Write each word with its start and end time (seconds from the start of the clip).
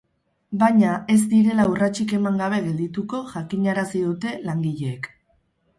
Baina, 0.61 0.93
ez 1.15 1.17
direla 1.33 1.67
urratsik 1.73 2.15
eman 2.21 2.41
gabe 2.43 2.63
geldituko 2.65 3.21
jakinarazi 3.35 4.07
dute 4.09 4.35
langileek. 4.51 5.15